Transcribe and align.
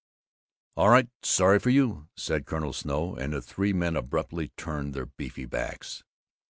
"All 0.75 0.89
right. 0.89 1.07
Sorry 1.21 1.59
for 1.59 1.69
you!" 1.69 2.07
said 2.15 2.47
Colonel 2.47 2.73
Snow, 2.73 3.15
and 3.15 3.33
the 3.33 3.39
three 3.39 3.71
men 3.71 3.95
abruptly 3.95 4.47
turned 4.57 4.95
their 4.95 5.05
beefy 5.05 5.45
backs. 5.45 6.03